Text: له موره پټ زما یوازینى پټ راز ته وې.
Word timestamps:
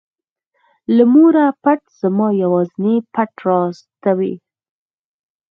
له 0.95 1.03
موره 1.13 1.45
پټ 1.63 1.79
زما 1.99 2.27
یوازینى 2.43 2.95
پټ 3.13 3.31
راز 3.47 3.75
ته 4.01 4.11
وې. 4.17 4.33